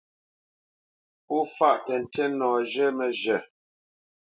Pó 1.25 1.37
fâʼ 1.55 1.75
tə́ 1.85 1.95
ntí 2.03 2.23
nɔ 2.39 2.47
zhə́ 2.71 2.89
məzhə̂. 2.97 3.39